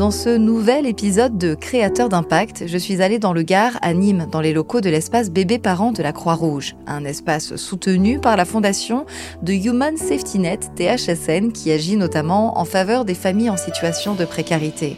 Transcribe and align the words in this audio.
Dans 0.00 0.10
ce 0.10 0.30
nouvel 0.30 0.86
épisode 0.86 1.36
de 1.36 1.54
Créateurs 1.54 2.08
d'impact, 2.08 2.66
je 2.66 2.78
suis 2.78 3.02
allée 3.02 3.18
dans 3.18 3.34
le 3.34 3.42
Gard 3.42 3.78
à 3.82 3.92
Nîmes, 3.92 4.26
dans 4.32 4.40
les 4.40 4.54
locaux 4.54 4.80
de 4.80 4.88
l'espace 4.88 5.28
Bébé 5.30 5.58
Parents 5.58 5.92
de 5.92 6.02
la 6.02 6.12
Croix-Rouge, 6.12 6.74
un 6.86 7.04
espace 7.04 7.56
soutenu 7.56 8.18
par 8.18 8.38
la 8.38 8.46
fondation 8.46 9.04
de 9.42 9.52
Human 9.52 9.98
Safety 9.98 10.38
Net 10.38 10.70
THSN 10.74 11.52
qui 11.52 11.70
agit 11.70 11.98
notamment 11.98 12.58
en 12.58 12.64
faveur 12.64 13.04
des 13.04 13.12
familles 13.12 13.50
en 13.50 13.58
situation 13.58 14.14
de 14.14 14.24
précarité 14.24 14.96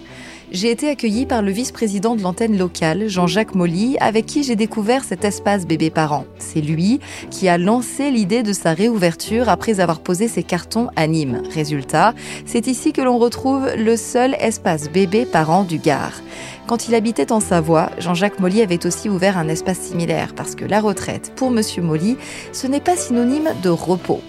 j'ai 0.53 0.71
été 0.71 0.89
accueillie 0.89 1.25
par 1.27 1.41
le 1.43 1.51
vice-président 1.51 2.15
de 2.15 2.23
l'antenne 2.23 2.59
locale, 2.59 3.09
Jean-Jacques 3.09 3.55
Molly, 3.55 3.97
avec 4.01 4.27
qui 4.27 4.43
j'ai 4.43 4.55
découvert 4.55 5.03
cet 5.03 5.25
espace 5.25 5.67
bébé 5.67 5.91
parent. 5.91 6.27
C'est 6.39 6.61
lui 6.61 7.01
qui 7.31 7.49
a 7.49 7.57
lancé 7.57 8.11
l'idée 8.11 8.43
de 8.43 8.53
sa 8.53 8.75
réouverture 8.75 9.49
après 9.49 9.81
avoir 9.81 10.01
posé 10.01 10.29
ses 10.29 10.43
cartons 10.43 10.89
à 10.95 11.07
Nîmes. 11.07 11.43
Résultat, 11.55 12.15
c'est 12.45 12.67
ici 12.67 12.93
que 12.93 13.01
l'on 13.01 13.19
retrouve 13.19 13.67
le 13.77 13.97
seul 13.97 14.37
espace 14.39 14.91
bébé 14.91 15.25
parent 15.25 15.65
du 15.65 15.79
Gard. 15.79 16.21
Quand 16.67 16.87
il 16.87 16.95
habitait 16.95 17.33
en 17.33 17.41
Savoie, 17.41 17.91
Jean-Jacques 17.99 18.39
Molly 18.39 18.63
avait 18.63 18.87
aussi 18.87 19.09
ouvert 19.09 19.39
un 19.39 19.49
espace 19.49 19.79
similaire 19.79 20.35
parce 20.35 20.55
que 20.55 20.65
la 20.65 20.81
retraite, 20.81 21.33
pour 21.35 21.51
Monsieur 21.51 21.83
Molly, 21.83 22.17
ce 22.53 22.67
n'est 22.67 22.81
pas 22.81 22.97
synonyme 22.97 23.49
de 23.63 23.71
repos. 23.71 24.21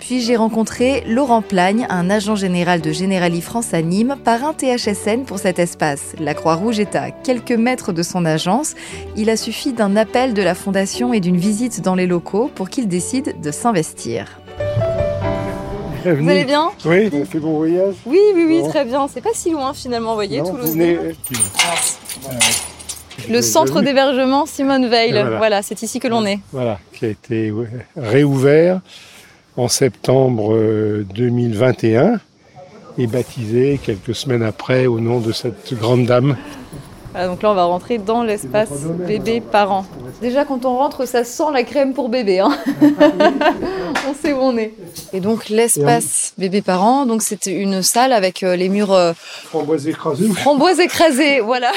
Puis 0.00 0.20
j'ai 0.20 0.36
rencontré 0.36 1.02
Laurent 1.08 1.42
Plagne, 1.42 1.86
un 1.90 2.10
agent 2.10 2.36
général 2.36 2.80
de 2.80 2.92
Generali 2.92 3.40
France 3.40 3.74
à 3.74 3.82
Nîmes, 3.82 4.16
par 4.22 4.44
un 4.44 4.52
THSN 4.52 5.24
pour 5.26 5.38
cet 5.38 5.58
espace. 5.58 6.14
La 6.20 6.34
Croix-Rouge 6.34 6.78
est 6.78 6.94
à 6.94 7.10
quelques 7.10 7.50
mètres 7.52 7.92
de 7.92 8.02
son 8.02 8.24
agence. 8.24 8.74
Il 9.16 9.30
a 9.30 9.36
suffi 9.36 9.72
d'un 9.72 9.96
appel 9.96 10.32
de 10.34 10.42
la 10.42 10.54
fondation 10.54 11.12
et 11.12 11.20
d'une 11.20 11.38
visite 11.38 11.80
dans 11.80 11.94
les 11.96 12.06
locaux 12.06 12.50
pour 12.54 12.68
qu'il 12.70 12.86
décide 12.88 13.40
de 13.40 13.50
s'investir. 13.50 14.38
Vous 16.04 16.28
allez 16.30 16.44
bien 16.44 16.68
Oui, 16.84 17.10
ça 17.10 17.24
fait 17.24 17.40
bon 17.40 17.56
voyage 17.56 17.94
Oui, 18.06 18.20
oui, 18.36 18.44
oui, 18.46 18.68
très 18.68 18.84
bien. 18.84 19.08
C'est 19.12 19.20
pas 19.22 19.30
si 19.34 19.50
loin 19.50 19.74
finalement, 19.74 20.10
vous 20.10 20.16
voyez, 20.16 20.40
Non, 20.40 20.50
Toulouse. 20.52 20.70
venez- 20.70 20.98
Le 23.28 23.42
centre 23.42 23.80
d'hébergement 23.82 24.46
Simone 24.46 24.86
Veil, 24.88 25.10
Voilà. 25.10 25.36
voilà, 25.38 25.62
c'est 25.62 25.82
ici 25.82 25.98
que 25.98 26.06
l'on 26.06 26.24
est. 26.24 26.38
Voilà, 26.52 26.78
qui 26.92 27.06
a 27.06 27.08
été 27.08 27.50
ouais, 27.50 27.66
réouvert 27.96 28.80
en 29.56 29.68
septembre 29.68 30.54
euh, 30.54 31.06
2021 31.14 32.20
et 32.98 33.06
baptisé 33.06 33.78
quelques 33.82 34.14
semaines 34.14 34.42
après 34.42 34.86
au 34.86 35.00
nom 35.00 35.20
de 35.20 35.32
cette 35.32 35.74
grande 35.74 36.06
dame. 36.06 36.36
Voilà, 37.16 37.30
donc 37.30 37.42
là, 37.42 37.50
on 37.50 37.54
va 37.54 37.64
rentrer 37.64 37.96
dans 37.96 38.22
l'espace 38.22 38.68
bébé 39.06 39.40
parent. 39.40 39.86
Déjà, 40.20 40.44
quand 40.44 40.66
on 40.66 40.76
rentre, 40.76 41.06
ça 41.08 41.24
sent 41.24 41.44
la 41.50 41.62
crème 41.62 41.94
pour 41.94 42.10
bébé. 42.10 42.40
Hein. 42.40 42.54
on 44.06 44.12
sait 44.12 44.34
où 44.34 44.38
on 44.38 44.58
est. 44.58 44.74
Et 45.14 45.20
donc, 45.20 45.48
l'espace 45.48 46.34
bébé 46.36 46.60
parent, 46.60 47.06
donc 47.06 47.22
c'était 47.22 47.54
une 47.54 47.80
salle 47.80 48.12
avec 48.12 48.42
euh, 48.42 48.54
les 48.54 48.68
murs 48.68 48.92
euh, 48.92 49.14
Framboise 49.14 49.88
écrasée. 49.88 50.28
framboises 50.28 50.78
écrasées, 50.78 51.40
voilà. 51.44 51.72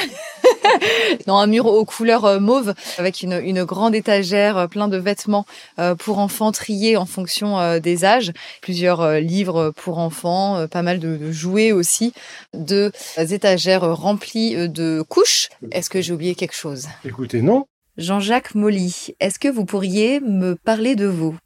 dans 1.26 1.38
un 1.38 1.46
mur 1.46 1.64
aux 1.64 1.86
couleurs 1.86 2.26
euh, 2.26 2.38
mauve, 2.38 2.74
avec 2.98 3.22
une, 3.22 3.40
une 3.42 3.64
grande 3.64 3.94
étagère 3.94 4.68
plein 4.68 4.88
de 4.88 4.98
vêtements 4.98 5.46
euh, 5.78 5.94
pour 5.94 6.18
enfants 6.18 6.52
triés 6.52 6.98
en 6.98 7.06
fonction 7.06 7.58
euh, 7.58 7.78
des 7.78 8.04
âges, 8.04 8.32
plusieurs 8.60 9.00
euh, 9.00 9.20
livres 9.20 9.72
pour 9.74 9.98
enfants, 9.98 10.56
euh, 10.58 10.66
pas 10.66 10.82
mal 10.82 10.98
de, 10.98 11.16
de 11.16 11.32
jouets 11.32 11.72
aussi, 11.72 12.12
deux 12.52 12.92
étagères 13.16 13.96
remplies 13.96 14.54
euh, 14.54 14.68
de 14.68 15.02
couches. 15.08 15.29
Est-ce 15.72 15.90
que 15.90 16.00
j'ai 16.00 16.12
oublié 16.12 16.34
quelque 16.34 16.54
chose? 16.54 16.86
Écoutez, 17.04 17.42
non. 17.42 17.66
Jean-Jacques 17.96 18.54
Molly, 18.54 19.14
est-ce 19.20 19.38
que 19.38 19.48
vous 19.48 19.64
pourriez 19.64 20.20
me 20.20 20.54
parler 20.54 20.96
de 20.96 21.06
vous? 21.06 21.36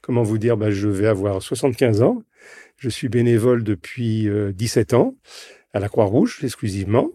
Comment 0.00 0.22
vous 0.22 0.38
dire? 0.38 0.56
Bah, 0.56 0.70
Je 0.70 0.88
vais 0.88 1.06
avoir 1.06 1.42
75 1.42 2.02
ans. 2.02 2.22
Je 2.76 2.88
suis 2.88 3.08
bénévole 3.08 3.64
depuis 3.64 4.28
euh, 4.28 4.52
17 4.52 4.94
ans 4.94 5.14
à 5.72 5.80
la 5.80 5.88
Croix-Rouge 5.88 6.40
exclusivement. 6.42 7.10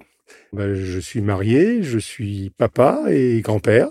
Bah, 0.51 0.73
je 0.73 0.99
suis 0.99 1.21
marié, 1.21 1.81
je 1.81 1.97
suis 1.97 2.51
papa 2.51 3.05
et 3.09 3.41
grand-père. 3.41 3.89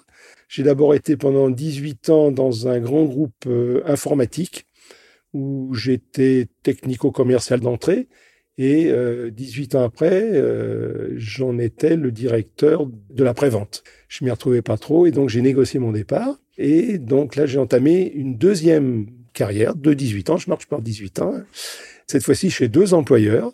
J'ai 0.48 0.62
d'abord 0.62 0.94
été 0.94 1.16
pendant 1.16 1.48
18 1.48 2.10
ans 2.10 2.30
dans 2.30 2.68
un 2.68 2.78
grand 2.78 3.04
groupe 3.04 3.46
euh, 3.46 3.82
informatique 3.86 4.66
où 5.32 5.74
j'étais 5.74 6.48
technico-commercial 6.62 7.60
d'entrée. 7.60 8.08
Et 8.58 8.90
euh, 8.90 9.30
18 9.30 9.74
ans 9.76 9.82
après, 9.82 10.30
euh, 10.34 11.14
j'en 11.16 11.58
étais 11.58 11.96
le 11.96 12.12
directeur 12.12 12.86
de 12.86 13.24
la 13.24 13.34
prévente. 13.34 13.82
Je 14.08 14.24
m'y 14.24 14.30
retrouvais 14.30 14.62
pas 14.62 14.76
trop 14.76 15.06
et 15.06 15.10
donc 15.10 15.30
j'ai 15.30 15.40
négocié 15.40 15.80
mon 15.80 15.92
départ. 15.92 16.38
Et 16.58 16.98
donc 16.98 17.36
là, 17.36 17.46
j'ai 17.46 17.58
entamé 17.58 18.12
une 18.14 18.36
deuxième 18.36 19.06
carrière 19.32 19.74
de 19.74 19.94
18 19.94 20.30
ans. 20.30 20.36
Je 20.36 20.50
marche 20.50 20.66
par 20.66 20.82
18 20.82 21.22
ans. 21.22 21.34
Cette 22.06 22.24
fois-ci 22.24 22.50
chez 22.50 22.68
deux 22.68 22.92
employeurs 22.92 23.52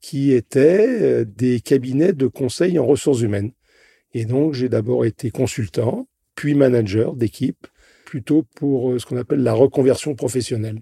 qui 0.00 0.32
étaient 0.32 0.86
euh, 0.88 1.24
des 1.24 1.60
cabinets 1.60 2.12
de 2.12 2.26
conseil 2.26 2.78
en 2.78 2.86
ressources 2.86 3.20
humaines. 3.20 3.52
Et 4.14 4.24
donc, 4.24 4.54
j'ai 4.54 4.68
d'abord 4.68 5.04
été 5.04 5.30
consultant, 5.30 6.08
puis 6.34 6.54
manager 6.54 7.14
d'équipe, 7.14 7.66
plutôt 8.04 8.44
pour 8.56 8.90
euh, 8.90 8.98
ce 8.98 9.06
qu'on 9.06 9.16
appelle 9.16 9.42
la 9.42 9.52
reconversion 9.52 10.14
professionnelle. 10.14 10.80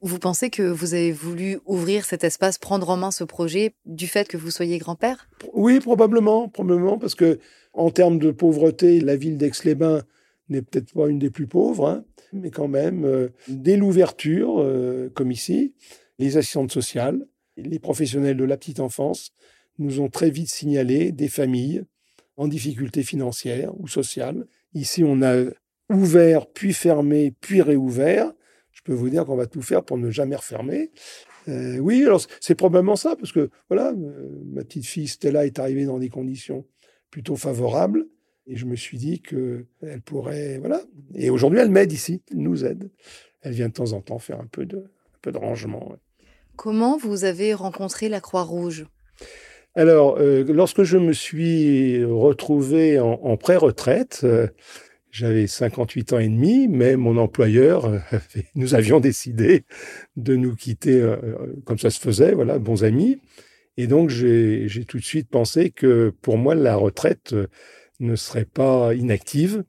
Vous 0.00 0.18
pensez 0.18 0.50
que 0.50 0.62
vous 0.62 0.94
avez 0.94 1.12
voulu 1.12 1.58
ouvrir 1.66 2.04
cet 2.04 2.24
espace, 2.24 2.58
prendre 2.58 2.88
en 2.88 2.96
main 2.96 3.10
ce 3.10 3.24
projet 3.24 3.74
du 3.84 4.06
fait 4.06 4.26
que 4.26 4.36
vous 4.36 4.50
soyez 4.50 4.78
grand-père? 4.78 5.28
Oui, 5.52 5.80
probablement, 5.80 6.48
probablement, 6.48 6.98
parce 6.98 7.14
que 7.14 7.38
en 7.74 7.90
termes 7.90 8.18
de 8.18 8.30
pauvreté, 8.30 9.00
la 9.00 9.16
ville 9.16 9.36
d'Aix-les-Bains 9.36 10.02
n'est 10.48 10.62
peut-être 10.62 10.92
pas 10.94 11.08
une 11.08 11.18
des 11.18 11.30
plus 11.30 11.46
pauvres, 11.46 11.88
hein, 11.88 12.04
mais 12.32 12.50
quand 12.50 12.68
même, 12.68 13.04
euh, 13.04 13.28
dès 13.48 13.76
l'ouverture, 13.76 14.60
euh, 14.60 15.10
comme 15.14 15.30
ici, 15.30 15.74
les 16.18 16.36
assistantes 16.36 16.72
sociales, 16.72 17.26
les 17.56 17.78
professionnels 17.78 18.36
de 18.36 18.44
la 18.44 18.56
petite 18.56 18.80
enfance 18.80 19.32
nous 19.78 20.00
ont 20.00 20.08
très 20.08 20.30
vite 20.30 20.48
signalé 20.48 21.12
des 21.12 21.28
familles 21.28 21.84
en 22.36 22.48
difficulté 22.48 23.02
financière 23.02 23.78
ou 23.78 23.88
sociale. 23.88 24.46
Ici, 24.74 25.04
on 25.04 25.22
a 25.22 25.44
ouvert, 25.90 26.46
puis 26.46 26.72
fermé, 26.72 27.34
puis 27.40 27.62
réouvert. 27.62 28.32
Peux 28.86 28.94
vous 28.94 29.10
dire 29.10 29.24
qu'on 29.26 29.34
va 29.34 29.46
tout 29.46 29.62
faire 29.62 29.82
pour 29.82 29.98
ne 29.98 30.12
jamais 30.12 30.36
refermer. 30.36 30.92
Euh, 31.48 31.78
oui, 31.78 32.04
alors 32.04 32.20
c'est 32.40 32.54
probablement 32.54 32.94
ça, 32.94 33.16
parce 33.16 33.32
que 33.32 33.50
voilà, 33.68 33.90
euh, 33.90 34.42
ma 34.44 34.62
petite 34.62 34.86
fille 34.86 35.08
Stella 35.08 35.44
est 35.44 35.58
arrivée 35.58 35.86
dans 35.86 35.98
des 35.98 36.08
conditions 36.08 36.64
plutôt 37.10 37.34
favorables, 37.34 38.06
et 38.46 38.54
je 38.54 38.64
me 38.64 38.76
suis 38.76 38.96
dit 38.96 39.20
que 39.20 39.66
elle 39.82 40.02
pourrait, 40.02 40.58
voilà. 40.58 40.82
Et 41.16 41.30
aujourd'hui, 41.30 41.58
elle 41.58 41.70
m'aide 41.70 41.90
ici, 41.90 42.22
elle 42.30 42.42
nous 42.42 42.64
aide. 42.64 42.90
Elle 43.42 43.54
vient 43.54 43.68
de 43.68 43.72
temps 43.72 43.92
en 43.92 44.00
temps 44.00 44.20
faire 44.20 44.40
un 44.40 44.46
peu 44.46 44.66
de, 44.66 44.78
un 44.78 45.18
peu 45.20 45.32
de 45.32 45.38
rangement. 45.38 45.90
ouais. 45.90 45.96
Comment 46.54 46.96
vous 46.96 47.24
avez 47.24 47.54
rencontré 47.54 48.08
la 48.08 48.20
Croix-Rouge? 48.20 48.86
Alors, 49.74 50.18
euh, 50.18 50.44
lorsque 50.44 50.84
je 50.84 50.96
me 50.96 51.12
suis 51.12 52.04
retrouvé 52.04 53.00
en, 53.00 53.14
en 53.14 53.36
pré-retraite, 53.36 54.24
j'avais 55.16 55.46
58 55.46 56.12
ans 56.12 56.18
et 56.18 56.28
demi, 56.28 56.68
mais 56.68 56.96
mon 56.96 57.16
employeur, 57.16 57.86
euh, 57.86 57.98
nous 58.54 58.74
avions 58.74 59.00
décidé 59.00 59.64
de 60.16 60.36
nous 60.36 60.54
quitter 60.54 61.00
euh, 61.00 61.16
comme 61.64 61.78
ça 61.78 61.90
se 61.90 62.00
faisait, 62.00 62.32
voilà, 62.34 62.58
bons 62.58 62.84
amis. 62.84 63.18
Et 63.78 63.86
donc, 63.86 64.08
j'ai 64.10 64.84
tout 64.86 64.98
de 64.98 65.04
suite 65.04 65.28
pensé 65.28 65.70
que 65.70 66.12
pour 66.22 66.38
moi, 66.38 66.54
la 66.54 66.76
retraite 66.76 67.32
euh, 67.34 67.46
ne 68.00 68.16
serait 68.16 68.46
pas 68.46 68.94
inactive. 68.94 69.64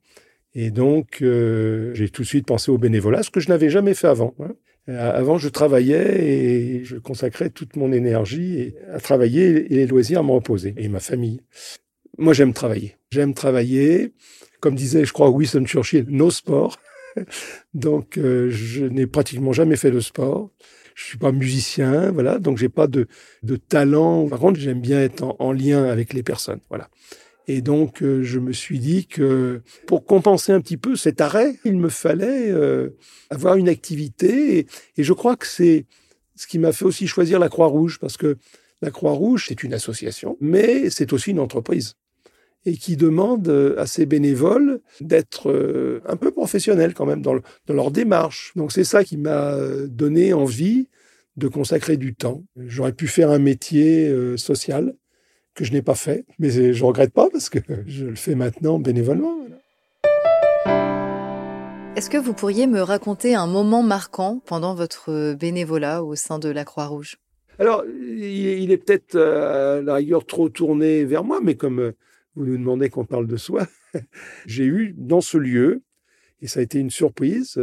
Et 0.54 0.70
donc, 0.70 1.18
euh, 1.22 1.92
j'ai 1.94 2.08
tout 2.08 2.22
de 2.22 2.26
suite 2.26 2.46
pensé 2.46 2.70
au 2.70 2.78
bénévolat, 2.78 3.22
ce 3.22 3.30
que 3.30 3.40
je 3.40 3.48
n'avais 3.48 3.70
jamais 3.70 3.94
fait 3.94 4.08
avant. 4.08 4.34
hein. 4.40 4.54
Euh, 4.88 5.12
Avant, 5.18 5.36
je 5.38 5.48
travaillais 5.48 6.24
et 6.26 6.84
je 6.84 6.96
consacrais 6.96 7.50
toute 7.50 7.76
mon 7.76 7.92
énergie 7.92 8.74
à 8.92 9.00
travailler 9.00 9.72
et 9.72 9.76
les 9.76 9.86
loisirs 9.86 10.20
à 10.20 10.22
me 10.22 10.30
reposer, 10.32 10.74
et 10.78 10.88
ma 10.88 11.00
famille. 11.00 11.40
Moi, 12.18 12.34
j'aime 12.34 12.52
travailler. 12.52 12.96
J'aime 13.10 13.32
travailler. 13.32 14.12
Comme 14.60 14.74
disait, 14.74 15.04
je 15.04 15.12
crois, 15.12 15.30
Winston 15.30 15.64
Churchill, 15.64 16.06
no 16.08 16.30
sport. 16.30 16.78
Donc, 17.74 18.18
euh, 18.18 18.50
je 18.50 18.84
n'ai 18.84 19.06
pratiquement 19.06 19.52
jamais 19.52 19.76
fait 19.76 19.92
de 19.92 20.00
sport. 20.00 20.50
Je 20.96 21.04
suis 21.04 21.18
pas 21.18 21.30
musicien, 21.30 22.10
voilà. 22.10 22.40
Donc, 22.40 22.58
j'ai 22.58 22.68
pas 22.68 22.88
de, 22.88 23.06
de 23.44 23.56
talent. 23.56 24.28
Par 24.28 24.40
contre, 24.40 24.58
j'aime 24.58 24.80
bien 24.80 25.00
être 25.00 25.22
en, 25.22 25.36
en 25.38 25.52
lien 25.52 25.84
avec 25.84 26.12
les 26.12 26.24
personnes, 26.24 26.60
voilà. 26.68 26.90
Et 27.46 27.62
donc, 27.62 28.02
euh, 28.02 28.22
je 28.22 28.38
me 28.38 28.52
suis 28.52 28.78
dit 28.78 29.06
que 29.06 29.62
pour 29.86 30.04
compenser 30.04 30.52
un 30.52 30.60
petit 30.60 30.76
peu 30.76 30.96
cet 30.96 31.20
arrêt, 31.20 31.56
il 31.64 31.78
me 31.78 31.88
fallait 31.88 32.50
euh, 32.50 32.90
avoir 33.30 33.56
une 33.56 33.70
activité. 33.70 34.66
Et 34.96 35.02
je 35.02 35.12
crois 35.14 35.36
que 35.36 35.46
c'est 35.46 35.86
ce 36.34 36.46
qui 36.46 36.58
m'a 36.58 36.72
fait 36.72 36.84
aussi 36.84 37.06
choisir 37.06 37.38
la 37.38 37.48
Croix-Rouge, 37.48 37.98
parce 38.00 38.16
que 38.16 38.36
la 38.82 38.90
Croix-Rouge, 38.90 39.46
c'est 39.48 39.62
une 39.62 39.72
association, 39.72 40.36
mais 40.40 40.90
c'est 40.90 41.12
aussi 41.12 41.30
une 41.30 41.40
entreprise. 41.40 41.94
Et 42.66 42.76
qui 42.76 42.96
demande 42.96 43.48
euh, 43.48 43.78
à 43.78 43.86
ses 43.86 44.04
bénévoles 44.04 44.80
d'être 45.00 45.50
euh, 45.50 46.00
un 46.06 46.16
peu 46.16 46.30
professionnels 46.30 46.92
quand 46.92 47.06
même 47.06 47.22
dans, 47.22 47.34
le- 47.34 47.42
dans 47.66 47.74
leur 47.74 47.90
démarche. 47.90 48.52
Donc 48.56 48.72
c'est 48.72 48.84
ça 48.84 49.04
qui 49.04 49.16
m'a 49.16 49.54
euh, 49.54 49.86
donné 49.86 50.32
envie 50.32 50.88
de 51.36 51.48
consacrer 51.48 51.96
du 51.96 52.14
temps. 52.14 52.42
J'aurais 52.56 52.92
pu 52.92 53.06
faire 53.06 53.30
un 53.30 53.38
métier 53.38 54.12
social 54.36 54.94
que 55.54 55.64
je 55.64 55.72
n'ai 55.72 55.82
pas 55.82 55.94
fait, 55.94 56.24
mais 56.40 56.50
je 56.50 56.84
regrette 56.84 57.12
pas 57.12 57.28
parce 57.30 57.48
que 57.48 57.60
je 57.86 58.06
le 58.06 58.16
fais 58.16 58.34
maintenant 58.34 58.80
bénévolement. 58.80 59.38
Est-ce 61.98 62.10
que 62.10 62.16
vous 62.16 62.32
pourriez 62.32 62.68
me 62.68 62.80
raconter 62.80 63.34
un 63.34 63.48
moment 63.48 63.82
marquant 63.82 64.40
pendant 64.46 64.74
votre 64.74 65.34
bénévolat 65.34 66.04
au 66.04 66.14
sein 66.14 66.38
de 66.38 66.48
la 66.48 66.64
Croix-Rouge? 66.64 67.18
Alors, 67.58 67.84
il, 67.86 68.70
est 68.70 68.76
peut-être 68.76 69.18
à 69.18 69.80
la 69.80 69.94
rigueur 69.94 70.24
trop 70.24 70.48
tourné 70.48 71.04
vers 71.04 71.24
moi, 71.24 71.40
mais 71.42 71.56
comme 71.56 71.92
vous 72.38 72.46
nous 72.46 72.56
demandez 72.56 72.88
qu'on 72.88 73.04
parle 73.04 73.26
de 73.26 73.36
soi, 73.36 73.66
j'ai 74.46 74.64
eu 74.64 74.94
dans 74.96 75.20
ce 75.20 75.38
lieu, 75.38 75.82
et 76.40 76.46
ça 76.46 76.60
a 76.60 76.62
été 76.62 76.78
une 76.78 76.90
surprise 76.90 77.60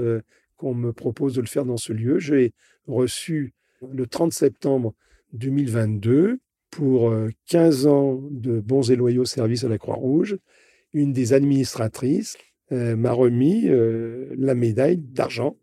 qu'on 0.57 0.74
me 0.74 0.92
propose 0.92 1.36
de 1.36 1.42
le 1.42 1.48
faire 1.48 1.66
dans 1.66 1.77
ce 1.77 1.94
lieu, 1.94 2.19
j'ai 2.19 2.54
reçu 2.88 3.54
le 3.81 4.06
30 4.06 4.33
septembre 4.33 4.94
2022 5.33 6.39
pour 6.72 7.13
15 7.48 7.88
ans 7.88 8.22
de 8.31 8.60
bons 8.60 8.92
et 8.92 8.95
loyaux 8.95 9.25
services 9.25 9.63
à 9.63 9.69
la 9.69 9.77
Croix-Rouge. 9.77 10.38
Une 10.94 11.13
des 11.13 11.33
administratrices 11.33 12.38
m'a 12.69 13.12
remis 13.12 13.69
la 14.38 14.56
médaille 14.56 14.98
d'argent 14.98 15.57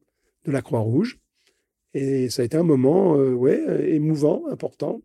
de 0.47 0.53
la 0.53 0.63
Croix-Rouge. 0.63 1.19
Et 1.95 2.31
ça 2.31 2.43
a 2.43 2.45
été 2.45 2.57
un 2.57 2.63
moment 2.63 3.15
ouais, 3.15 3.95
émouvant, 3.95 4.45
important. 4.51 5.03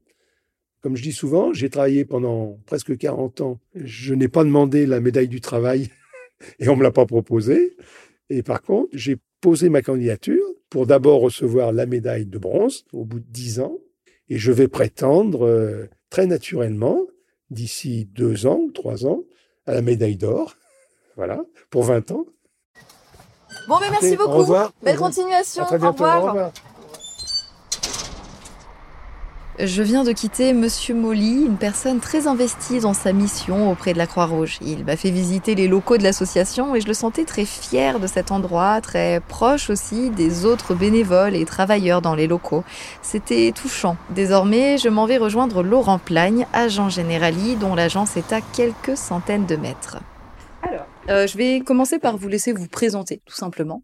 Comme 0.88 0.96
je 0.96 1.04
dis 1.04 1.12
souvent, 1.12 1.52
j'ai 1.52 1.70
travaillé 1.70 2.06
pendant 2.06 2.58
presque 2.66 2.98
40 2.98 3.42
ans. 3.42 3.60
Je 3.76 4.14
n'ai 4.14 4.30
pas 4.30 4.46
demandé 4.46 4.86
la 4.86 5.02
médaille 5.02 5.28
du 5.28 5.42
travail 5.42 5.90
et 6.60 6.70
on 6.70 6.76
ne 6.76 6.78
me 6.78 6.84
l'a 6.84 6.92
pas 6.92 7.06
proposé. 7.06 7.76
Et 8.30 8.42
par 8.42 8.62
contre, 8.62 8.88
j'ai 8.94 9.18
posé 9.42 9.68
ma 9.68 9.82
candidature 9.82 10.46
pour 10.70 10.88
d'abord 10.88 11.20
recevoir 11.20 11.74
la 11.74 11.86
médaille 11.86 12.26
de 12.26 12.38
bronze 12.38 12.86
au 12.94 13.04
bout 13.04 13.20
de 13.20 13.26
10 13.28 13.60
ans. 13.60 13.80
Et 14.30 14.38
je 14.38 14.54
vais 14.54 14.70
prétendre 14.70 15.46
euh, 15.46 15.90
très 16.10 16.26
naturellement, 16.26 17.06
d'ici 17.50 18.06
deux 18.06 18.46
ans 18.46 18.62
ou 18.62 18.72
trois 18.72 19.06
ans, 19.06 19.26
à 19.66 19.74
la 19.74 19.82
médaille 19.82 20.16
d'or. 20.16 20.56
Voilà, 21.18 21.44
pour 21.70 21.84
20 21.84 22.12
ans. 22.12 22.26
Bon, 23.68 23.76
mais 23.82 23.90
merci 23.90 24.16
beaucoup. 24.16 24.30
Au 24.30 24.38
revoir. 24.38 24.72
Belle 24.82 24.96
continuation. 24.96 25.66
très 25.66 25.80
bientôt. 25.80 26.06
Au 26.06 26.28
revoir. 26.28 26.54
Je 29.60 29.82
viens 29.82 30.04
de 30.04 30.12
quitter 30.12 30.54
Monsieur 30.54 30.94
Molly, 30.94 31.44
une 31.44 31.58
personne 31.58 32.00
très 32.00 32.28
investie 32.28 32.80
dans 32.80 32.94
sa 32.94 33.12
mission 33.12 33.72
auprès 33.72 33.94
de 33.94 33.98
la 33.98 34.06
Croix-Rouge. 34.06 34.60
Il 34.62 34.86
m'a 34.86 34.96
fait 34.96 35.10
visiter 35.10 35.56
les 35.56 35.68
locaux 35.68 35.98
de 35.98 36.04
l'association 36.04 36.76
et 36.76 36.82
je 36.82 36.86
le 36.86 36.94
sentais 36.94 37.26
très 37.26 37.44
fier 37.44 38.00
de 38.00 38.06
cet 38.06 38.32
endroit, 38.32 38.82
très 38.82 39.20
proche 39.20 39.72
aussi 39.72 40.12
des 40.12 40.46
autres 40.46 40.76
bénévoles 40.76 41.36
et 41.36 41.44
travailleurs 41.44 42.04
dans 42.04 42.14
les 42.14 42.28
locaux. 42.28 42.64
C'était 43.02 43.52
touchant. 43.52 43.98
Désormais, 44.12 44.78
je 44.78 44.90
m'en 44.90 45.08
vais 45.08 45.18
rejoindre 45.18 45.64
Laurent 45.64 45.98
Plagne, 45.98 46.46
agent 46.54 46.90
générali, 46.90 47.56
dont 47.56 47.74
l'agence 47.74 48.16
est 48.16 48.32
à 48.34 48.42
quelques 48.42 48.96
centaines 48.96 49.48
de 49.48 49.56
mètres. 49.56 49.98
Alors, 50.62 50.86
euh, 51.10 51.26
je 51.26 51.36
vais 51.36 51.62
commencer 51.62 51.98
par 51.98 52.16
vous 52.16 52.28
laisser 52.28 52.54
vous 52.54 52.68
présenter, 52.68 53.22
tout 53.26 53.36
simplement. 53.36 53.82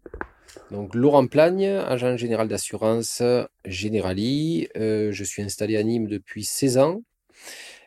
Donc 0.70 0.94
Laurent 0.94 1.26
Plagne, 1.26 1.66
agent 1.66 2.16
général 2.16 2.48
d'assurance 2.48 3.22
Generali. 3.64 4.68
Euh, 4.76 5.12
je 5.12 5.24
suis 5.24 5.42
installé 5.42 5.76
à 5.76 5.82
Nîmes 5.82 6.06
depuis 6.06 6.44
16 6.44 6.78
ans. 6.78 7.02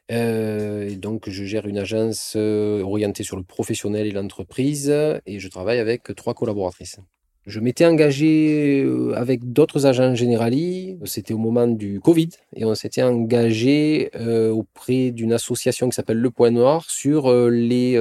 Euh, 0.10 0.88
et 0.90 0.96
donc 0.96 1.30
je 1.30 1.44
gère 1.44 1.68
une 1.68 1.78
agence 1.78 2.34
euh, 2.38 2.82
orientée 2.82 3.24
sur 3.24 3.36
le 3.36 3.44
professionnel 3.44 4.08
et 4.08 4.12
l'entreprise 4.12 4.90
et 4.90 5.40
je 5.40 5.50
travaille 5.50 5.80
avec 5.80 6.16
trois 6.16 6.34
collaboratrices. 6.34 7.00
Je 7.46 7.60
m'étais 7.62 7.86
engagé 7.86 8.86
avec 9.16 9.54
d'autres 9.54 9.86
agents 9.86 10.16
Generali, 10.16 10.98
c'était 11.06 11.34
au 11.34 11.38
moment 11.38 11.66
du 11.66 12.02
Covid, 12.02 12.28
et 12.54 12.66
on 12.66 12.76
s'était 12.76 13.04
engagé 13.04 14.12
auprès 14.52 15.12
d'une 15.12 15.32
association 15.32 15.88
qui 15.88 15.96
s'appelle 15.96 16.18
Le 16.18 16.30
Point 16.30 16.52
Noir 16.52 16.84
sur 16.90 17.32
les 17.50 17.98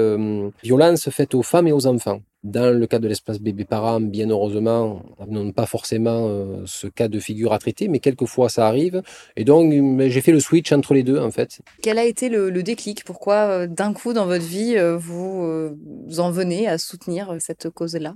violences 0.64 1.10
faites 1.10 1.32
aux 1.36 1.44
femmes 1.44 1.68
et 1.68 1.72
aux 1.72 1.86
enfants. 1.86 2.22
Dans 2.46 2.72
le 2.72 2.86
cas 2.86 3.00
de 3.00 3.08
l'espace 3.08 3.40
bébé-parent, 3.40 4.00
bien 4.00 4.30
heureusement, 4.30 5.02
on 5.18 5.44
n'a 5.44 5.52
pas 5.52 5.66
forcément 5.66 6.28
euh, 6.28 6.62
ce 6.64 6.86
cas 6.86 7.08
de 7.08 7.18
figure 7.18 7.52
à 7.52 7.58
traiter, 7.58 7.88
mais 7.88 7.98
quelquefois 7.98 8.48
ça 8.48 8.68
arrive. 8.68 9.02
Et 9.34 9.42
donc, 9.42 9.72
j'ai 10.08 10.20
fait 10.20 10.30
le 10.30 10.38
switch 10.38 10.70
entre 10.70 10.94
les 10.94 11.02
deux, 11.02 11.18
en 11.18 11.32
fait. 11.32 11.60
Quel 11.82 11.98
a 11.98 12.04
été 12.04 12.28
le, 12.28 12.62
déclic? 12.62 13.02
Pourquoi, 13.02 13.34
euh, 13.34 13.66
d'un 13.66 13.92
coup, 13.92 14.12
dans 14.12 14.26
votre 14.26 14.44
vie, 14.44 14.76
euh, 14.76 14.96
vous, 14.96 15.74
vous 16.06 16.20
en 16.20 16.30
venez 16.30 16.68
à 16.68 16.78
soutenir 16.78 17.34
cette 17.40 17.68
cause-là? 17.68 18.14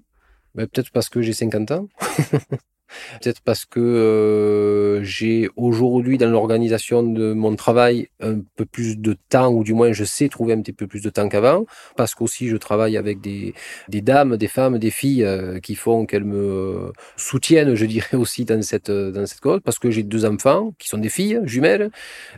Ben, 0.55 0.69
Peut-être 0.69 0.93
parce 0.93 1.09
que 1.09 1.23
j'ai 1.23 1.33
50 1.33 1.73
ans. 1.73 1.88
Peut-être 3.20 3.40
parce 3.42 3.64
que 3.64 3.81
euh, 3.81 5.02
j'ai 5.02 5.48
aujourd'hui 5.56 6.19
dans 6.19 6.28
l'organisation 6.28 7.02
de 7.02 7.32
mon 7.32 7.56
travail 7.56 8.08
un 8.20 8.40
peu 8.56 8.64
plus 8.64 8.98
de 8.98 9.16
temps, 9.28 9.52
ou 9.52 9.64
du 9.64 9.75
moins 9.75 9.92
je 9.92 10.04
sais 10.04 10.28
trouver 10.28 10.52
un 10.54 10.60
petit 10.60 10.72
peu 10.72 10.87
plus 10.87 11.02
de 11.02 11.10
temps 11.10 11.28
qu'avant, 11.28 11.66
parce 11.96 12.14
qu'aussi 12.14 12.48
je 12.48 12.56
travaille 12.56 12.96
avec 12.96 13.20
des, 13.20 13.54
des 13.88 14.00
dames, 14.00 14.37
des 14.37 14.48
femmes, 14.48 14.78
des 14.78 14.90
filles 14.90 15.25
euh, 15.25 15.60
qui 15.60 15.75
font 15.75 16.06
qu'elles 16.06 16.25
me 16.25 16.92
soutiennent, 17.16 17.75
je 17.75 17.87
dirais 17.87 18.16
aussi 18.16 18.44
dans 18.44 18.62
cette 18.62 18.90
dans 18.90 19.26
cette 19.26 19.40
cause, 19.40 19.60
parce 19.64 19.78
que 19.78 19.90
j'ai 19.90 20.02
deux 20.02 20.25
enfants 20.25 20.72
qui 20.78 20.88
sont 20.88 20.98
des 20.98 21.08
filles 21.08 21.40
jumelles, 21.44 21.90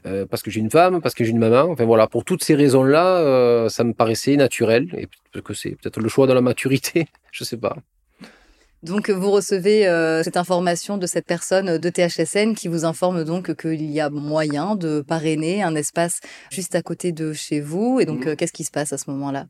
euh, 0.07 0.27
parce 0.27 0.43
que 0.43 0.51
j'ai 0.51 0.61
une 0.61 0.71
femme, 0.71 1.01
parce 1.01 1.15
que 1.15 1.25
j'ai 1.25 1.31
une 1.31 1.39
maman. 1.39 1.71
Enfin 1.71 1.85
voilà, 1.85 2.07
pour 2.07 2.25
toutes 2.25 2.45
ces 2.45 2.55
raisons-là, 2.55 3.69
ça 3.69 3.85
me 3.85 3.93
paraissait 3.93 4.37
naturel, 4.37 4.89
et 4.97 5.09
que 5.41 5.55
c'est 5.55 5.71
peut-être 5.71 6.01
le 6.01 6.09
choix 6.09 6.27
de 6.27 6.33
la 6.33 6.41
maturité, 6.41 7.07
je 7.33 7.45
sais 7.45 7.57
pas. 7.57 7.77
Donc 8.83 9.11
vous 9.11 9.31
recevez 9.31 9.87
euh, 9.87 10.25
cette 10.25 10.37
information 10.37 10.99
de 10.99 11.07
cette 11.07 11.27
personne 11.27 11.79
de 11.79 11.89
THSN 11.89 12.55
qui 12.55 12.67
vous 12.67 12.85
informe 12.85 13.23
donc 13.23 13.55
qu'il 13.55 13.89
y 13.89 14.01
a 14.01 14.11
moyen 14.11 14.75
de 14.75 15.01
parrainer 15.01 15.63
un 15.63 15.77
espace 15.77 16.19
juste 16.51 16.75
à 16.75 16.83
côté 16.83 17.13
de 17.13 17.33
chez 17.33 17.61
vous. 17.61 18.01
Et 18.01 18.07
donc 18.07 18.27
mmh. 18.27 18.29
euh, 18.29 18.37
qu'est-ce 18.37 18.53
qui 18.53 18.65
se 18.65 18.73
passe 18.73 18.93
à 18.93 18.99
ce 18.99 19.09
moment-là? 19.11 19.47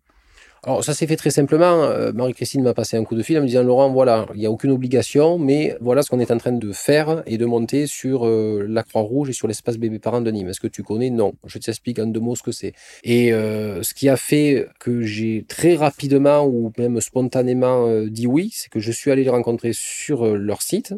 Alors 0.64 0.85
ça 0.85 0.94
s'est 0.94 1.09
fait 1.09 1.17
très 1.17 1.31
simplement. 1.31 1.82
Euh, 1.82 2.12
Marie-Christine 2.12 2.62
m'a 2.62 2.73
passé 2.73 2.97
un 2.97 3.03
coup 3.03 3.17
de 3.17 3.23
fil 3.23 3.37
en 3.37 3.41
me 3.41 3.47
disant 3.47 3.64
Laurent, 3.64 3.91
voilà, 3.91 4.26
il 4.35 4.38
n'y 4.38 4.47
a 4.47 4.50
aucune 4.50 4.70
obligation, 4.70 5.37
mais 5.37 5.76
voilà 5.81 6.03
ce 6.03 6.11
qu'on 6.11 6.20
est 6.20 6.31
en 6.31 6.38
train 6.38 6.53
de 6.53 6.73
faire 6.73 7.25
et 7.26 7.37
de 7.37 7.44
monter 7.47 7.88
sur 7.88 8.26
euh, 8.26 8.64
la 8.69 8.85
Croix-Rouge 8.85 9.31
et 9.31 9.32
sur 9.32 9.49
l'espace 9.49 9.76
bébé 9.76 9.99
parent 9.99 10.20
de 10.20 10.31
Nîmes. 10.31 10.49
Est-ce 10.49 10.61
que 10.61 10.69
tu 10.69 10.85
connais? 10.85 11.11
Non. 11.11 11.32
Je 11.47 11.59
t'explique 11.59 11.99
en 11.99 12.06
deux 12.06 12.20
mots 12.20 12.37
ce 12.37 12.44
que 12.44 12.53
c'est. 12.53 12.75
Et 13.03 13.32
euh, 13.32 13.82
ce 13.82 13.93
qui 13.93 14.09
a 14.09 14.17
fait 14.17 14.69
que 14.79 15.03
j'ai 15.03 15.44
très 15.49 15.75
rapidement 15.75 16.47
ou 16.47 16.73
même 16.79 17.00
spontanément 17.00 17.88
dit 18.06 18.29
oui, 18.29 18.50
c'est 18.55 18.70
que 18.70 18.79
je 18.79 18.93
suis 18.93 19.11
allé 19.11 19.25
les 19.25 19.31
rencontrer 19.31 19.73
sur 19.75 20.26
leur 20.37 20.62
site 20.62 20.94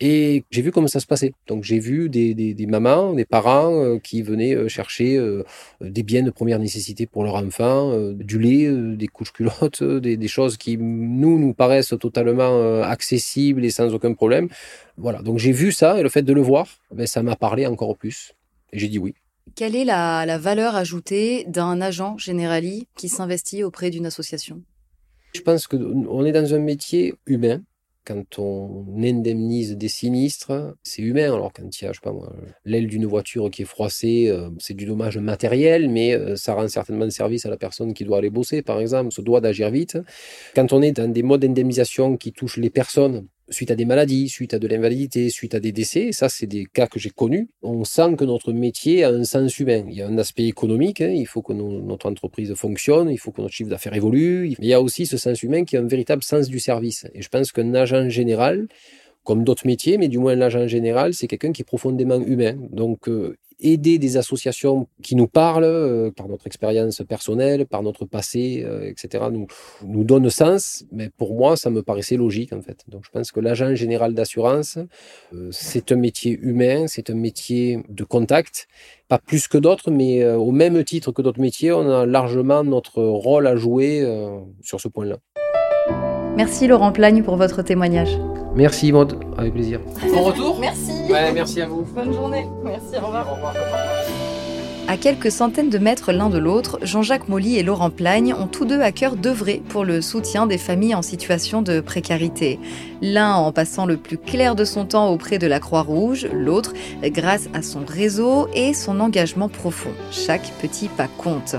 et 0.00 0.44
j'ai 0.50 0.62
vu 0.62 0.70
comment 0.70 0.86
ça 0.86 1.00
se 1.00 1.06
passait. 1.06 1.32
Donc 1.48 1.64
j'ai 1.64 1.80
vu 1.80 2.08
des, 2.08 2.32
des, 2.34 2.54
des, 2.54 2.66
mamans, 2.66 3.14
des 3.14 3.24
parents 3.24 3.72
euh, 3.82 3.98
qui 3.98 4.22
venaient 4.22 4.54
euh, 4.54 4.68
chercher 4.68 5.16
euh, 5.16 5.42
des 5.80 6.04
biens 6.04 6.22
de 6.22 6.30
première 6.30 6.60
nécessité 6.60 7.06
pour 7.06 7.24
leur 7.24 7.34
enfant, 7.34 7.98
du 8.12 8.38
lait, 8.38 8.70
des 8.96 9.08
couches 9.08 9.32
culottes, 9.32 9.82
des, 9.82 10.16
des, 10.16 10.28
choses 10.28 10.56
qui 10.56 10.76
nous 10.78 11.38
nous 11.38 11.52
paraissent 11.52 11.94
totalement 12.00 12.82
accessibles 12.82 13.64
et 13.64 13.70
sans 13.70 13.92
aucun 13.92 14.14
problème. 14.14 14.48
Voilà, 14.96 15.22
donc 15.22 15.38
j'ai 15.38 15.52
vu 15.52 15.72
ça 15.72 15.98
et 15.98 16.02
le 16.02 16.08
fait 16.08 16.22
de 16.22 16.32
le 16.32 16.42
voir, 16.42 16.66
ben, 16.92 17.06
ça 17.06 17.22
m'a 17.22 17.36
parlé 17.36 17.66
encore 17.66 17.96
plus. 17.96 18.34
Et 18.72 18.78
j'ai 18.78 18.88
dit 18.88 18.98
oui. 18.98 19.14
Quelle 19.54 19.74
est 19.74 19.84
la, 19.84 20.26
la 20.26 20.38
valeur 20.38 20.76
ajoutée 20.76 21.44
d'un 21.48 21.80
agent 21.80 22.18
générali 22.18 22.86
qui 22.94 23.08
s'investit 23.08 23.64
auprès 23.64 23.90
d'une 23.90 24.06
association? 24.06 24.62
Je 25.34 25.40
pense 25.40 25.66
qu'on 25.66 26.24
est 26.24 26.32
dans 26.32 26.54
un 26.54 26.58
métier 26.58 27.14
humain 27.26 27.62
quand 28.08 28.38
on 28.38 28.86
indemnise 28.96 29.76
des 29.76 29.88
sinistres, 29.88 30.74
c'est 30.82 31.02
humain. 31.02 31.34
Alors 31.34 31.52
quand 31.52 31.68
il 31.78 31.84
y 31.84 31.90
pas 32.02 32.12
moi, 32.12 32.32
l'aile 32.64 32.86
d'une 32.86 33.04
voiture 33.04 33.50
qui 33.50 33.62
est 33.62 33.66
froissée, 33.66 34.28
euh, 34.30 34.48
c'est 34.58 34.72
du 34.72 34.86
dommage 34.86 35.18
matériel, 35.18 35.90
mais 35.90 36.14
euh, 36.14 36.34
ça 36.34 36.54
rend 36.54 36.66
certainement 36.68 37.08
service 37.10 37.44
à 37.44 37.50
la 37.50 37.58
personne 37.58 37.92
qui 37.92 38.04
doit 38.04 38.18
aller 38.18 38.30
bosser, 38.30 38.62
par 38.62 38.80
exemple, 38.80 39.12
se 39.12 39.20
doit 39.20 39.42
d'agir 39.42 39.70
vite. 39.70 39.98
Quand 40.54 40.72
on 40.72 40.80
est 40.80 40.92
dans 40.92 41.12
des 41.12 41.22
modes 41.22 41.42
d'indemnisation 41.42 42.16
qui 42.16 42.32
touchent 42.32 42.56
les 42.56 42.70
personnes, 42.70 43.26
suite 43.50 43.70
à 43.70 43.76
des 43.76 43.84
maladies, 43.84 44.28
suite 44.28 44.54
à 44.54 44.58
de 44.58 44.66
l'invalidité, 44.66 45.30
suite 45.30 45.54
à 45.54 45.60
des 45.60 45.72
décès, 45.72 46.12
ça 46.12 46.28
c'est 46.28 46.46
des 46.46 46.66
cas 46.66 46.86
que 46.86 46.98
j'ai 46.98 47.10
connus, 47.10 47.48
on 47.62 47.84
sent 47.84 48.16
que 48.16 48.24
notre 48.24 48.52
métier 48.52 49.04
a 49.04 49.10
un 49.10 49.24
sens 49.24 49.58
humain. 49.58 49.84
Il 49.88 49.96
y 49.96 50.02
a 50.02 50.08
un 50.08 50.18
aspect 50.18 50.46
économique, 50.46 51.00
hein, 51.00 51.10
il 51.14 51.26
faut 51.26 51.42
que 51.42 51.52
notre 51.52 52.08
entreprise 52.08 52.54
fonctionne, 52.54 53.10
il 53.10 53.18
faut 53.18 53.32
que 53.32 53.40
notre 53.40 53.54
chiffre 53.54 53.70
d'affaires 53.70 53.94
évolue, 53.94 54.54
mais 54.58 54.66
il 54.66 54.68
y 54.68 54.74
a 54.74 54.82
aussi 54.82 55.06
ce 55.06 55.16
sens 55.16 55.42
humain 55.42 55.64
qui 55.64 55.76
a 55.76 55.80
un 55.80 55.86
véritable 55.86 56.22
sens 56.22 56.48
du 56.48 56.60
service. 56.60 57.06
Et 57.14 57.22
je 57.22 57.28
pense 57.28 57.52
qu'un 57.52 57.74
agent 57.74 58.08
général, 58.08 58.68
comme 59.24 59.44
d'autres 59.44 59.66
métiers, 59.66 59.98
mais 59.98 60.08
du 60.08 60.18
moins 60.18 60.34
l'agent 60.34 60.66
général, 60.66 61.14
c'est 61.14 61.26
quelqu'un 61.26 61.52
qui 61.52 61.62
est 61.62 61.64
profondément 61.64 62.20
humain. 62.20 62.56
Donc 62.70 63.08
euh, 63.08 63.36
aider 63.60 63.98
des 63.98 64.16
associations 64.16 64.86
qui 65.02 65.16
nous 65.16 65.26
parlent 65.26 65.64
euh, 65.64 66.10
par 66.10 66.28
notre 66.28 66.46
expérience 66.46 67.02
personnelle, 67.08 67.66
par 67.66 67.82
notre 67.82 68.04
passé, 68.04 68.62
euh, 68.64 68.88
etc., 68.88 69.24
nous, 69.32 69.46
nous 69.84 70.04
donne 70.04 70.30
sens. 70.30 70.84
Mais 70.92 71.10
pour 71.16 71.34
moi, 71.34 71.56
ça 71.56 71.70
me 71.70 71.82
paraissait 71.82 72.16
logique, 72.16 72.52
en 72.52 72.62
fait. 72.62 72.84
Donc, 72.88 73.02
je 73.04 73.10
pense 73.10 73.32
que 73.32 73.40
l'agent 73.40 73.74
général 73.74 74.14
d'assurance, 74.14 74.78
euh, 75.34 75.48
c'est 75.50 75.92
un 75.92 75.96
métier 75.96 76.38
humain, 76.40 76.86
c'est 76.86 77.10
un 77.10 77.14
métier 77.14 77.82
de 77.88 78.04
contact. 78.04 78.68
Pas 79.08 79.18
plus 79.18 79.48
que 79.48 79.58
d'autres, 79.58 79.90
mais 79.90 80.26
au 80.26 80.50
même 80.50 80.84
titre 80.84 81.12
que 81.12 81.22
d'autres 81.22 81.40
métiers, 81.40 81.72
on 81.72 81.88
a 81.88 82.04
largement 82.04 82.62
notre 82.62 83.02
rôle 83.02 83.46
à 83.46 83.56
jouer 83.56 84.06
sur 84.60 84.80
ce 84.80 84.88
point-là. 84.88 85.16
Merci 86.36 86.66
Laurent 86.66 86.92
Plagne 86.92 87.22
pour 87.22 87.36
votre 87.36 87.62
témoignage. 87.62 88.18
Merci 88.58 88.90
Maud, 88.90 89.14
avec 89.36 89.52
plaisir. 89.52 89.78
Bon 90.12 90.24
retour 90.24 90.58
Merci. 90.58 90.90
Ouais, 91.08 91.30
merci 91.32 91.60
à 91.60 91.66
vous. 91.68 91.82
Bonne 91.94 92.12
journée. 92.12 92.44
Merci, 92.64 92.96
au 93.00 93.06
revoir. 93.06 93.30
Au 93.30 93.34
revoir. 93.36 93.54
À 94.90 94.96
quelques 94.96 95.30
centaines 95.30 95.68
de 95.68 95.76
mètres 95.76 96.12
l'un 96.12 96.30
de 96.30 96.38
l'autre, 96.38 96.78
Jean-Jacques 96.80 97.28
Molly 97.28 97.58
et 97.58 97.62
Laurent 97.62 97.90
Plagne 97.90 98.32
ont 98.32 98.46
tous 98.46 98.64
deux 98.64 98.80
à 98.80 98.90
cœur 98.90 99.16
d'œuvrer 99.16 99.60
pour 99.68 99.84
le 99.84 100.00
soutien 100.00 100.46
des 100.46 100.56
familles 100.56 100.94
en 100.94 101.02
situation 101.02 101.60
de 101.60 101.80
précarité. 101.80 102.58
L'un 103.02 103.34
en 103.34 103.52
passant 103.52 103.84
le 103.84 103.98
plus 103.98 104.16
clair 104.16 104.54
de 104.54 104.64
son 104.64 104.86
temps 104.86 105.10
auprès 105.10 105.36
de 105.36 105.46
la 105.46 105.60
Croix-Rouge, 105.60 106.26
l'autre 106.32 106.72
grâce 107.02 107.50
à 107.52 107.60
son 107.60 107.84
réseau 107.86 108.48
et 108.54 108.72
son 108.72 109.00
engagement 109.00 109.50
profond. 109.50 109.92
Chaque 110.10 110.50
petit 110.62 110.88
pas 110.88 111.08
compte. 111.18 111.56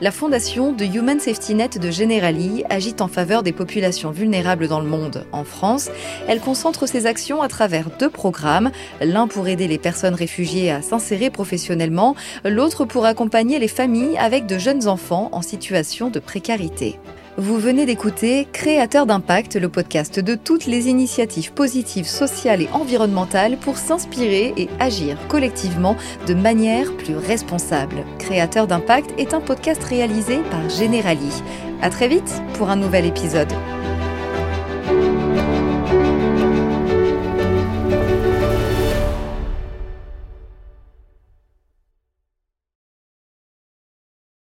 La 0.00 0.12
fondation 0.12 0.70
de 0.70 0.84
Human 0.84 1.18
Safety 1.18 1.56
Net 1.56 1.80
de 1.80 1.90
Generali 1.90 2.62
agit 2.70 2.94
en 3.00 3.08
faveur 3.08 3.42
des 3.42 3.50
populations 3.50 4.12
vulnérables 4.12 4.68
dans 4.68 4.78
le 4.78 4.86
monde. 4.86 5.26
En 5.32 5.42
France, 5.42 5.90
elle 6.28 6.38
concentre 6.38 6.86
ses 6.86 7.06
actions 7.06 7.42
à 7.42 7.48
travers 7.48 7.90
deux 7.98 8.08
programmes, 8.08 8.70
l'un 9.00 9.26
pour 9.26 9.48
aider 9.48 9.66
les 9.66 9.78
personnes 9.78 10.14
réfugiées 10.14 10.70
à 10.70 10.82
s'insérer 10.82 11.30
professionnellement, 11.30 12.14
l'autre 12.44 12.67
pour 12.76 13.06
accompagner 13.06 13.58
les 13.58 13.68
familles 13.68 14.18
avec 14.18 14.46
de 14.46 14.58
jeunes 14.58 14.88
enfants 14.88 15.28
en 15.32 15.42
situation 15.42 16.10
de 16.10 16.18
précarité. 16.18 16.98
Vous 17.36 17.58
venez 17.58 17.86
d'écouter 17.86 18.48
Créateur 18.52 19.06
d'impact, 19.06 19.54
le 19.56 19.68
podcast 19.68 20.18
de 20.18 20.34
toutes 20.34 20.66
les 20.66 20.88
initiatives 20.88 21.52
positives 21.52 22.08
sociales 22.08 22.62
et 22.62 22.68
environnementales 22.72 23.56
pour 23.58 23.76
s'inspirer 23.76 24.54
et 24.56 24.68
agir 24.80 25.16
collectivement 25.28 25.96
de 26.26 26.34
manière 26.34 26.96
plus 26.96 27.16
responsable. 27.16 28.04
Créateur 28.18 28.66
d'impact 28.66 29.14
est 29.18 29.34
un 29.34 29.40
podcast 29.40 29.82
réalisé 29.84 30.38
par 30.50 30.68
Generali. 30.68 31.42
À 31.80 31.90
très 31.90 32.08
vite 32.08 32.42
pour 32.54 32.70
un 32.70 32.76
nouvel 32.76 33.06
épisode. 33.06 33.52